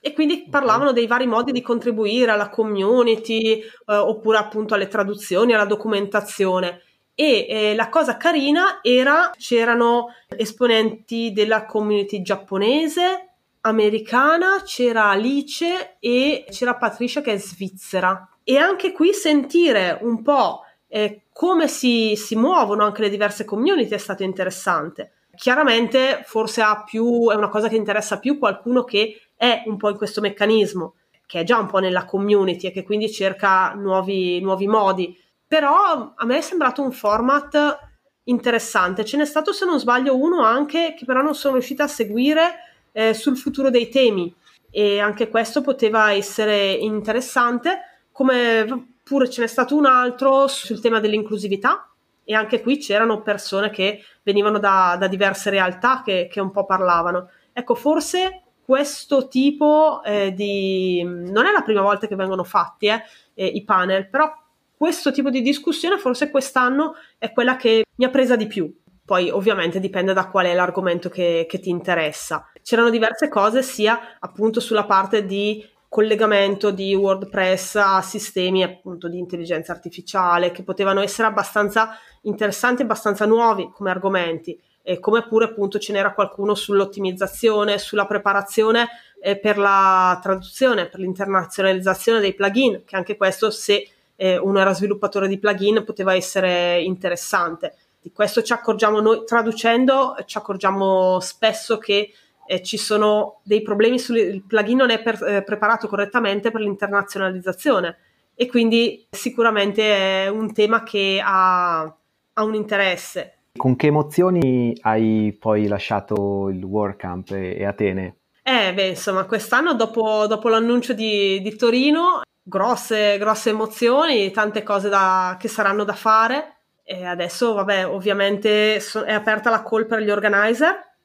[0.05, 5.53] e quindi parlavano dei vari modi di contribuire alla community eh, oppure appunto alle traduzioni,
[5.53, 6.81] alla documentazione.
[7.15, 13.29] E eh, la cosa carina era c'erano esponenti della community giapponese,
[13.61, 18.27] americana, c'era Alice e c'era Patricia che è svizzera.
[18.43, 23.93] E anche qui sentire un po' eh, come si, si muovono anche le diverse community
[23.93, 25.13] è stato interessante.
[25.33, 29.89] Chiaramente forse ha più, è una cosa che interessa più qualcuno che è un po'
[29.89, 34.39] in questo meccanismo, che è già un po' nella community e che quindi cerca nuovi,
[34.41, 35.17] nuovi modi.
[35.47, 37.91] Però a me è sembrato un format
[38.25, 39.05] interessante.
[39.05, 42.55] Ce n'è stato, se non sbaglio, uno anche che però non sono riuscita a seguire
[42.91, 44.33] eh, sul futuro dei temi.
[44.69, 50.99] E anche questo poteva essere interessante, come pure ce n'è stato un altro sul tema
[50.99, 51.89] dell'inclusività.
[52.23, 56.65] E anche qui c'erano persone che venivano da, da diverse realtà che, che un po'
[56.65, 57.29] parlavano.
[57.51, 61.03] Ecco, forse questo tipo eh, di...
[61.03, 64.31] non è la prima volta che vengono fatti eh, eh, i panel, però
[64.75, 68.73] questo tipo di discussione forse quest'anno è quella che mi ha presa di più.
[69.05, 72.49] Poi ovviamente dipende da qual è l'argomento che, che ti interessa.
[72.61, 79.19] C'erano diverse cose sia appunto sulla parte di collegamento di WordPress a sistemi appunto di
[79.19, 85.79] intelligenza artificiale che potevano essere abbastanza interessanti, abbastanza nuovi come argomenti eh, come pure appunto
[85.79, 88.89] ce n'era qualcuno sull'ottimizzazione, sulla preparazione
[89.21, 94.73] eh, per la traduzione, per l'internazionalizzazione dei plugin, che anche questo se eh, uno era
[94.73, 97.75] sviluppatore di plugin, poteva essere interessante.
[98.01, 102.13] Di questo ci accorgiamo noi, traducendo, ci accorgiamo spesso che
[102.45, 106.59] eh, ci sono dei problemi, sul, il plugin non è per, eh, preparato correttamente per
[106.59, 107.97] l'internazionalizzazione
[108.35, 113.37] e quindi sicuramente è un tema che ha, ha un interesse.
[113.55, 118.17] Con che emozioni hai poi lasciato il WordCamp e, e Atene?
[118.41, 124.89] Eh, beh, insomma, quest'anno dopo, dopo l'annuncio di, di Torino, grosse, grosse emozioni, tante cose
[124.89, 126.57] da, che saranno da fare.
[126.83, 130.95] E adesso, vabbè, ovviamente so, è aperta la call per gli organizer,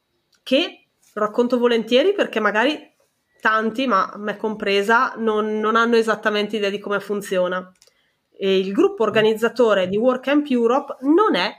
[0.43, 2.81] che racconto volentieri perché magari
[3.41, 7.71] tanti, ma me compresa, non, non hanno esattamente idea di come funziona.
[8.33, 11.53] E il gruppo organizzatore di WordCamp Europe non è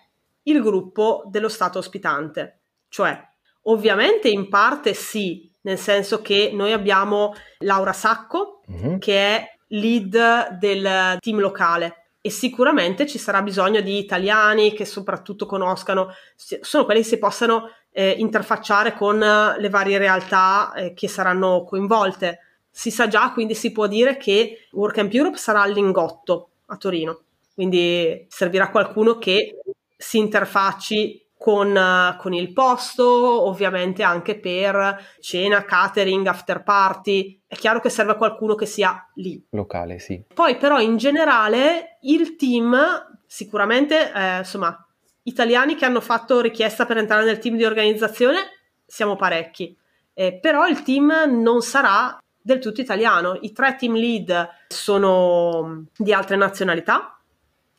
[0.44, 2.62] il gruppo dello Stato ospitante.
[2.88, 3.20] Cioè,
[3.64, 8.98] ovviamente in parte sì, nel senso che noi abbiamo Laura Sacco, mm-hmm.
[8.98, 15.46] che è lead del team locale e sicuramente ci sarà bisogno di italiani che soprattutto
[15.46, 21.64] conoscano, sono quelli che si possano eh, interfacciare con le varie realtà eh, che saranno
[21.64, 22.40] coinvolte.
[22.70, 27.22] Si sa già, quindi si può dire che Work Europe sarà al Lingotto a Torino,
[27.54, 29.58] quindi servirà qualcuno che
[30.02, 33.06] si interfacci con, con, il posto,
[33.48, 37.42] ovviamente anche per cena, catering, after party.
[37.46, 39.46] È chiaro che serve qualcuno che sia lì.
[39.50, 40.24] Locale, sì.
[40.34, 42.78] Poi però in generale il team,
[43.26, 44.86] sicuramente, eh, insomma,
[45.24, 48.38] italiani che hanno fatto richiesta per entrare nel team di organizzazione,
[48.86, 49.76] siamo parecchi.
[50.14, 53.38] Eh, però il team non sarà del tutto italiano.
[53.42, 57.20] I tre team lead sono di altre nazionalità,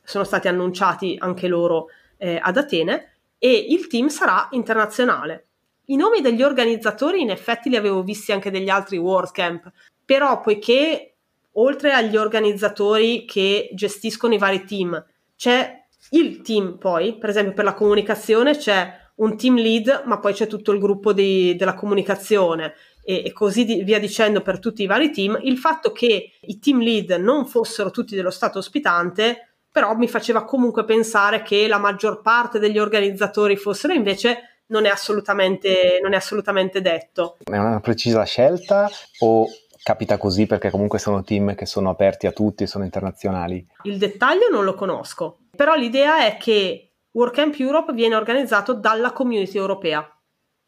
[0.03, 1.87] sono stati annunciati anche loro
[2.21, 5.47] eh, ad Atene e il team sarà internazionale.
[5.87, 9.73] I nomi degli organizzatori in effetti li avevo visti anche degli altri WordCamp,
[10.05, 11.15] però poiché
[11.53, 15.05] oltre agli organizzatori che gestiscono i vari team,
[15.37, 20.33] c'è il team poi, per esempio per la comunicazione c'è un team lead, ma poi
[20.33, 24.83] c'è tutto il gruppo di, della comunicazione e, e così di, via dicendo per tutti
[24.83, 29.50] i vari team, il fatto che i team lead non fossero tutti dello Stato ospitante
[29.71, 34.89] però mi faceva comunque pensare che la maggior parte degli organizzatori fossero invece non è
[34.89, 37.37] assolutamente, non è assolutamente detto.
[37.45, 38.89] È una precisa scelta
[39.21, 39.47] o
[39.83, 43.67] capita così perché comunque sono team che sono aperti a tutti, sono internazionali?
[43.83, 49.57] Il dettaglio non lo conosco, però l'idea è che WordCamp Europe viene organizzato dalla community
[49.57, 50.09] europea,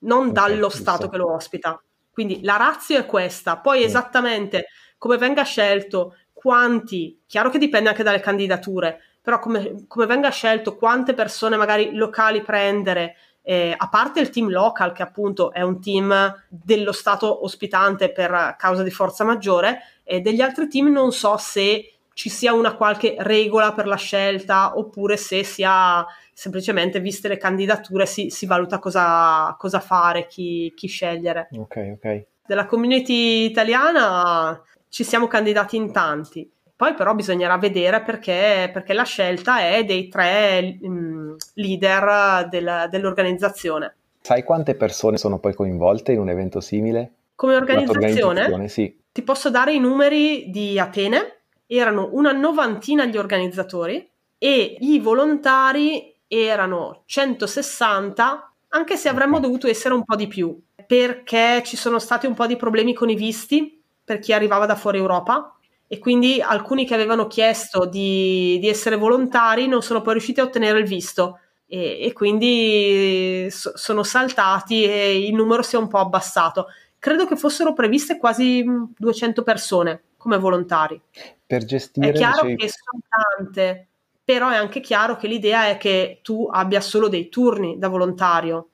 [0.00, 0.80] non okay, dallo giusto.
[0.82, 1.80] Stato che lo ospita.
[2.10, 3.84] Quindi la razza è questa, poi mm.
[3.84, 4.66] esattamente
[4.98, 10.74] come venga scelto, quanti, chiaro che dipende anche dalle candidature, però come, come venga scelto,
[10.74, 15.80] quante persone magari locali prendere, eh, a parte il team local, che appunto è un
[15.80, 21.36] team dello Stato ospitante per causa di forza maggiore, e degli altri team non so
[21.36, 27.36] se ci sia una qualche regola per la scelta oppure se sia semplicemente viste le
[27.36, 31.48] candidature si, si valuta cosa, cosa fare, chi, chi, scegliere.
[31.52, 32.24] Ok, ok.
[32.44, 34.60] Della community italiana
[34.92, 36.48] ci siamo candidati in tanti.
[36.76, 43.94] Poi però bisognerà vedere perché, perché la scelta è dei tre um, leader del, dell'organizzazione.
[44.20, 47.12] Sai quante persone sono poi coinvolte in un evento simile?
[47.36, 48.06] Come organizzazione?
[48.06, 49.00] organizzazione sì.
[49.10, 56.14] Ti posso dare i numeri di Atene, erano una novantina gli organizzatori e i volontari
[56.26, 62.26] erano 160, anche se avremmo dovuto essere un po' di più, perché ci sono stati
[62.26, 66.40] un po' di problemi con i visti per chi arrivava da fuori Europa e quindi
[66.40, 70.86] alcuni che avevano chiesto di, di essere volontari non sono poi riusciti a ottenere il
[70.86, 76.66] visto e, e quindi so, sono saltati e il numero si è un po' abbassato.
[76.98, 78.64] Credo che fossero previste quasi
[78.96, 81.00] 200 persone come volontari.
[81.46, 82.10] Per gestire...
[82.10, 82.56] È chiaro dicevi...
[82.56, 83.88] che sono tante,
[84.22, 88.68] però è anche chiaro che l'idea è che tu abbia solo dei turni da volontario.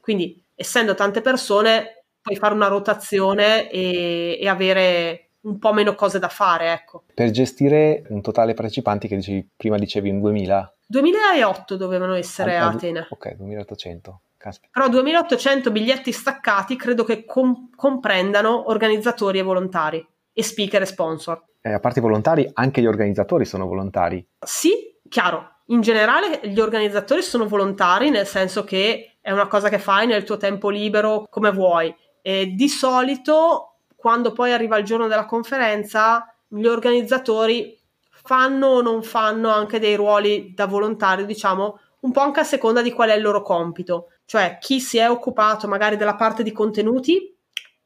[0.00, 6.18] Quindi, essendo tante persone, puoi fare una rotazione e, e avere un po' meno cose
[6.18, 7.04] da fare, ecco.
[7.14, 10.74] Per gestire un totale partecipanti che dicevi, prima dicevi un 2000?
[10.86, 13.06] 2008 dovevano essere a, a Atene.
[13.10, 14.20] Ok, 2800.
[14.36, 14.70] Caspita.
[14.72, 21.44] Però 2800 biglietti staccati credo che com- comprendano organizzatori e volontari e speaker e sponsor.
[21.60, 24.26] Eh, a parte i volontari, anche gli organizzatori sono volontari.
[24.38, 25.56] Sì, chiaro.
[25.66, 30.24] In generale gli organizzatori sono volontari, nel senso che è una cosa che fai nel
[30.24, 36.34] tuo tempo libero come vuoi e di solito, quando poi arriva il giorno della conferenza,
[36.46, 37.78] gli organizzatori
[38.22, 42.82] fanno o non fanno anche dei ruoli da volontario, diciamo, un po' anche a seconda
[42.82, 44.12] di qual è il loro compito.
[44.24, 47.36] Cioè, chi si è occupato magari della parte di contenuti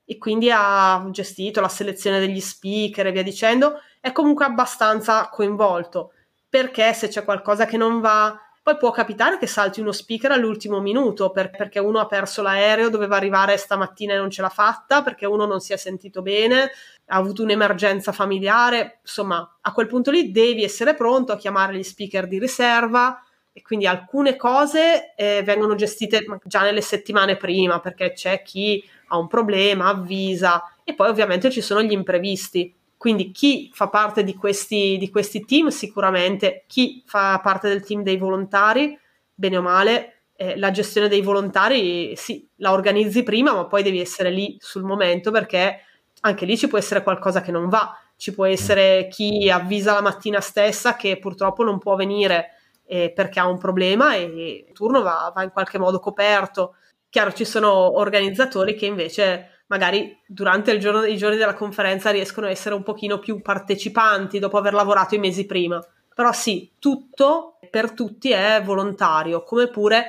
[0.04, 6.12] e quindi ha gestito la selezione degli speaker e via dicendo, è comunque abbastanza coinvolto
[6.54, 10.80] perché se c'è qualcosa che non va, poi può capitare che salti uno speaker all'ultimo
[10.80, 15.02] minuto per, perché uno ha perso l'aereo, doveva arrivare stamattina e non ce l'ha fatta,
[15.02, 16.70] perché uno non si è sentito bene,
[17.08, 21.82] ha avuto un'emergenza familiare, insomma a quel punto lì devi essere pronto a chiamare gli
[21.82, 28.12] speaker di riserva e quindi alcune cose eh, vengono gestite già nelle settimane prima perché
[28.14, 32.74] c'è chi ha un problema, avvisa e poi ovviamente ci sono gli imprevisti.
[33.04, 35.68] Quindi chi fa parte di questi, di questi team?
[35.68, 38.98] Sicuramente, chi fa parte del team dei volontari,
[39.34, 44.00] bene o male, eh, la gestione dei volontari sì, la organizzi prima, ma poi devi
[44.00, 45.80] essere lì sul momento perché
[46.22, 50.00] anche lì ci può essere qualcosa che non va, ci può essere chi avvisa la
[50.00, 52.52] mattina stessa che purtroppo non può venire
[52.86, 56.76] eh, perché ha un problema e il turno va, va in qualche modo coperto.
[57.10, 62.46] Chiaro, ci sono organizzatori che invece magari durante il giorno, i giorni della conferenza riescono
[62.46, 65.84] a essere un pochino più partecipanti dopo aver lavorato i mesi prima.
[66.14, 70.04] Però sì, tutto per tutti è volontario, come pure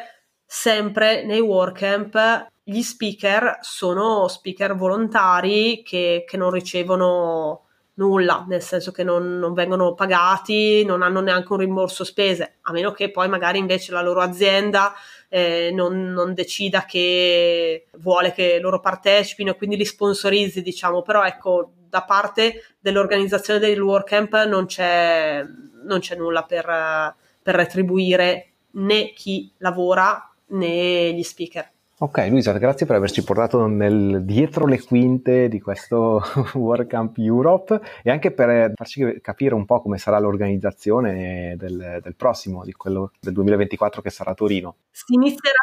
[0.46, 7.65] sempre nei WordCamp gli speaker sono speaker volontari che, che non ricevono
[7.96, 12.72] nulla, nel senso che non, non, vengono pagati, non hanno neanche un rimborso spese, a
[12.72, 14.94] meno che poi magari invece la loro azienda
[15.30, 21.24] eh, non, non, decida che vuole che loro partecipino e quindi li sponsorizzi, diciamo, però
[21.24, 25.46] ecco, da parte dell'organizzazione del WordCamp non c'è,
[25.84, 26.66] non c'è nulla per,
[27.42, 31.72] per retribuire né chi lavora né gli speaker.
[31.98, 36.22] Ok, Luisa, grazie per averci portato nel, dietro le quinte di questo
[36.54, 42.66] WordCamp Europe e anche per farci capire un po' come sarà l'organizzazione del, del prossimo,
[42.66, 44.76] di quello del 2024 che sarà Torino.
[44.92, 45.56] Si inizierà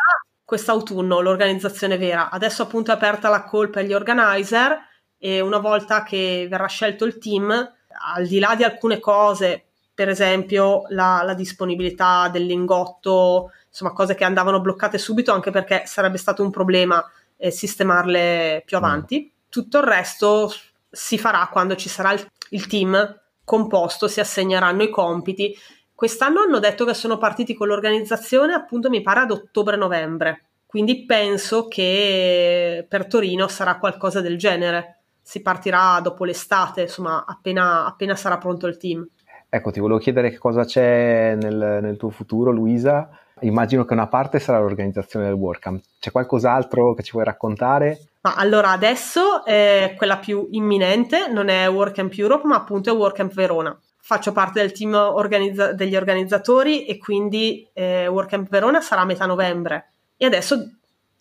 [0.42, 2.30] quest'autunno l'organizzazione vera.
[2.30, 4.78] Adesso appunto è aperta la call per gli organizer
[5.18, 10.08] e una volta che verrà scelto il team, al di là di alcune cose, per
[10.08, 16.18] esempio la, la disponibilità del lingotto insomma cose che andavano bloccate subito anche perché sarebbe
[16.18, 17.02] stato un problema
[17.38, 18.84] eh, sistemarle più mm.
[18.84, 19.32] avanti.
[19.48, 20.52] Tutto il resto
[20.90, 25.56] si farà quando ci sarà il, il team composto, si assegneranno i compiti.
[25.94, 31.66] Quest'anno hanno detto che sono partiti con l'organizzazione appunto mi pare ad ottobre-novembre, quindi penso
[31.68, 34.98] che per Torino sarà qualcosa del genere.
[35.22, 39.06] Si partirà dopo l'estate, insomma, appena, appena sarà pronto il team.
[39.48, 43.08] Ecco, ti volevo chiedere che cosa c'è nel, nel tuo futuro, Luisa,
[43.42, 45.82] immagino che una parte sarà l'organizzazione del WordCamp.
[46.00, 47.98] C'è qualcos'altro che ci vuoi raccontare?
[48.22, 53.32] Ma allora adesso è quella più imminente, non è WordCamp Europe, ma appunto è WordCamp
[53.32, 53.76] Verona.
[53.98, 59.26] Faccio parte del team organizza- degli organizzatori e quindi eh, WordCamp Verona sarà a metà
[59.26, 59.92] novembre.
[60.16, 60.70] E adesso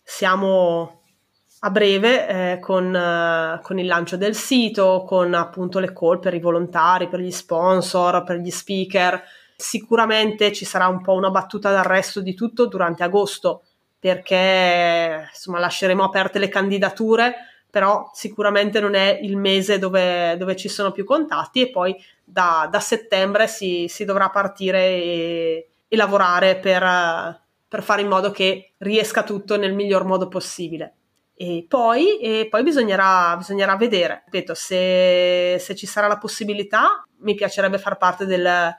[0.02, 1.02] siamo
[1.64, 6.34] a breve eh, con, eh, con, il lancio del sito, con appunto le call per
[6.34, 9.22] i volontari, per gli sponsor, per gli speaker
[9.62, 13.62] Sicuramente ci sarà un po' una battuta d'arresto di tutto durante agosto
[13.96, 17.34] perché insomma lasceremo aperte le candidature,
[17.70, 21.94] però sicuramente non è il mese dove, dove ci sono più contatti e poi
[22.24, 28.32] da, da settembre si, si, dovrà partire e, e lavorare per, per fare in modo
[28.32, 30.94] che riesca tutto nel miglior modo possibile.
[31.36, 37.36] E poi, e poi bisognerà, bisognerà, vedere, ripeto, se, se, ci sarà la possibilità, mi
[37.36, 38.74] piacerebbe far parte del,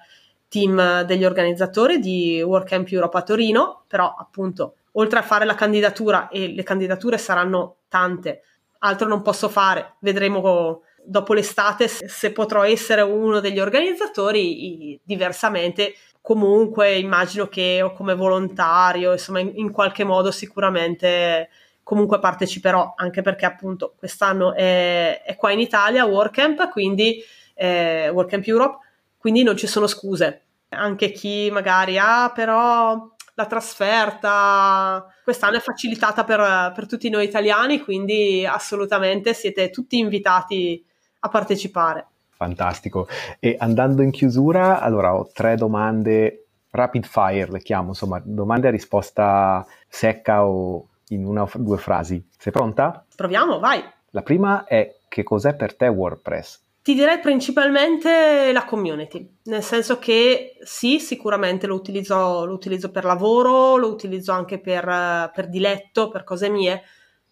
[0.53, 6.27] team degli organizzatori di WordCamp Europe a Torino, però appunto oltre a fare la candidatura
[6.27, 8.43] e le candidature saranno tante,
[8.79, 16.93] altro non posso fare, vedremo dopo l'estate se potrò essere uno degli organizzatori, diversamente comunque
[16.93, 21.49] immagino che o come volontario, insomma in, in qualche modo sicuramente
[21.81, 27.23] comunque parteciperò, anche perché appunto quest'anno è, è qua in Italia WordCamp, quindi
[27.55, 28.82] eh, WordCamp Europe,
[29.23, 30.41] quindi non ci sono scuse.
[30.67, 37.23] Anche chi magari ha ah, però la trasferta quest'anno è facilitata per, per tutti noi
[37.23, 40.85] italiani, quindi assolutamente siete tutti invitati
[41.21, 42.07] a partecipare.
[42.31, 43.07] Fantastico.
[43.39, 48.71] E andando in chiusura, allora ho tre domande rapid fire, le chiamo, insomma, domande a
[48.71, 52.27] risposta secca o in una o due frasi.
[52.37, 53.05] Sei pronta?
[53.15, 53.81] Proviamo, vai.
[54.09, 56.62] La prima è che cos'è per te WordPress?
[56.83, 63.05] Ti direi principalmente la community, nel senso che sì, sicuramente lo utilizzo, lo utilizzo per
[63.05, 66.83] lavoro, lo utilizzo anche per, per diletto, per cose mie,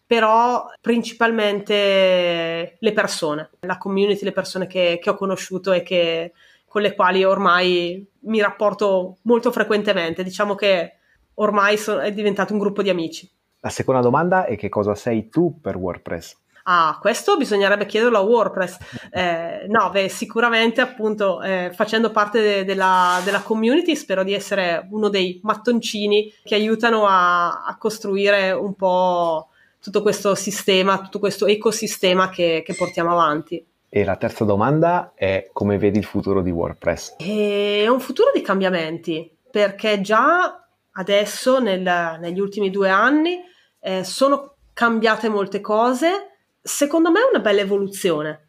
[0.05, 6.31] però principalmente le persone, la community, le persone che, che ho conosciuto e che,
[6.65, 10.23] con le quali ormai mi rapporto molto frequentemente.
[10.23, 10.93] Diciamo che
[11.33, 13.29] ormai so, è diventato un gruppo di amici.
[13.59, 16.40] La seconda domanda è che cosa sei tu per WordPress?
[16.63, 18.77] Ah, questo bisognerebbe chiederlo a WordPress.
[19.11, 24.87] Eh, no, beh, sicuramente appunto eh, facendo parte de- della, della, community spero di essere
[24.91, 29.49] uno dei mattoncini che aiutano a, a, costruire un po'
[29.81, 33.65] tutto questo sistema, tutto questo ecosistema che, che portiamo avanti.
[33.89, 37.15] E la terza domanda è come vedi il futuro di WordPress?
[37.17, 43.39] È un futuro di cambiamenti, perché già adesso nel, negli ultimi due anni
[43.79, 46.30] eh, sono cambiate molte cose
[46.61, 48.47] secondo me è una bella evoluzione.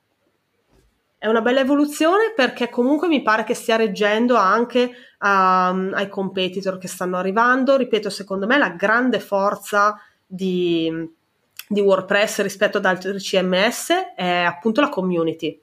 [1.19, 4.91] È una bella evoluzione perché comunque mi pare che stia reggendo anche
[5.21, 7.77] um, ai competitor che stanno arrivando.
[7.77, 9.97] Ripeto, secondo me la grande forza
[10.27, 10.91] di,
[11.69, 15.61] di WordPress rispetto ad altri CMS è appunto la community.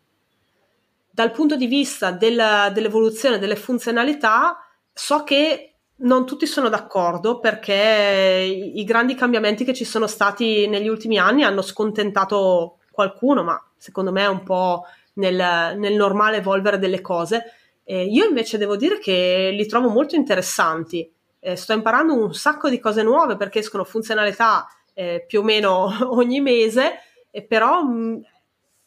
[1.09, 8.71] Dal punto di vista del, dell'evoluzione delle funzionalità, so che non tutti sono d'accordo perché
[8.75, 14.11] i, grandi cambiamenti che ci sono stati negli ultimi anni hanno scontentato qualcuno, ma secondo
[14.11, 17.53] me è un po' nel, nel normale evolvere delle cose.
[17.83, 21.11] Eh, io invece devo dire che li trovo molto interessanti.
[21.39, 25.89] Eh, sto imparando un sacco di cose nuove perché escono funzionalità eh, più o meno
[26.11, 26.99] ogni mese,
[27.47, 28.21] però mh,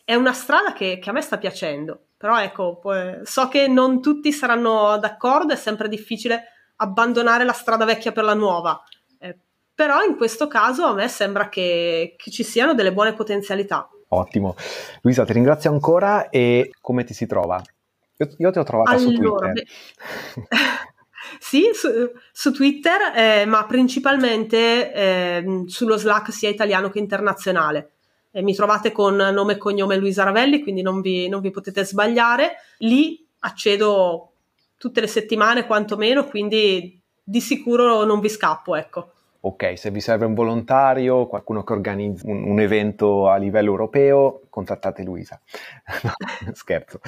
[0.05, 2.01] è una strada che, che, a me sta piacendo.
[2.17, 2.81] Però ecco,
[3.25, 8.35] so che non tutti saranno d'accordo, è sempre difficile abbandonare la strada vecchia per la
[8.35, 8.83] nuova.
[9.19, 9.39] Eh,
[9.75, 13.89] però in questo caso a me sembra che, che ci siano delle buone potenzialità.
[14.09, 14.57] Ottimo.
[15.03, 17.63] Luisa, ti ringrazio ancora e come ti si trova?
[18.19, 19.53] Io, io ti ho trovata allora, su Twitter.
[19.53, 19.67] Beh,
[21.41, 21.89] sì, su,
[22.31, 27.93] su Twitter, eh, ma principalmente eh, sullo Slack sia italiano che internazionale.
[28.31, 31.85] Eh, mi trovate con nome e cognome Luisa Ravelli, quindi non vi, non vi potete
[31.85, 32.57] sbagliare.
[32.79, 34.32] Lì accedo
[34.83, 39.13] tutte le settimane quantomeno, quindi di sicuro non vi scappo, ecco.
[39.43, 44.41] Ok, se vi serve un volontario, qualcuno che organizza un, un evento a livello europeo,
[44.51, 45.41] contattate Luisa.
[46.03, 46.13] no,
[46.53, 46.99] scherzo.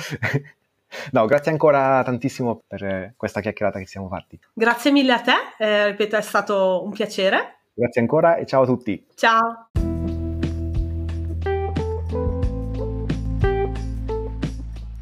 [1.11, 4.39] No, grazie ancora tantissimo per questa chiacchierata che siamo fatti.
[4.53, 7.57] Grazie mille a te, eh, ripeto, è stato un piacere.
[7.75, 9.05] Grazie ancora e ciao a tutti.
[9.17, 9.94] Ciao.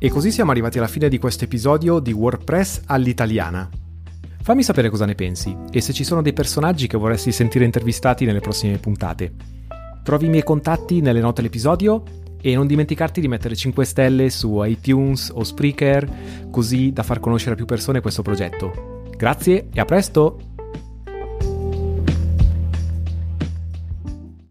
[0.04, 3.70] E così siamo arrivati alla fine di questo episodio di WordPress all'italiana.
[4.42, 8.24] Fammi sapere cosa ne pensi e se ci sono dei personaggi che vorresti sentire intervistati
[8.24, 9.32] nelle prossime puntate.
[10.02, 12.02] Trovi i miei contatti nelle note dell'episodio
[12.40, 17.52] e non dimenticarti di mettere 5 stelle su iTunes o Spreaker così da far conoscere
[17.52, 19.04] a più persone questo progetto.
[19.16, 20.51] Grazie e a presto!